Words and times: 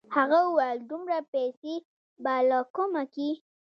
هغه 0.15 0.39
وويل 0.47 0.79
دومره 0.91 1.17
پيسې 1.33 1.73
به 2.23 2.33
له 2.49 2.59
کومه 2.75 3.03
کې. 3.13 3.29